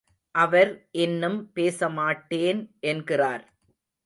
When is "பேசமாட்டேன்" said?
1.55-2.61